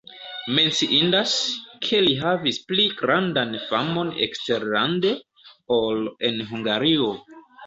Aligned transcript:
Menciindas, 0.59 1.33
ke 1.87 1.99
li 2.05 2.15
havis 2.21 2.57
pli 2.71 2.85
grandan 3.03 3.53
famon 3.67 4.11
eksterlande, 4.29 5.13
ol 5.79 6.03
en 6.31 6.43
Hungario. 6.51 7.13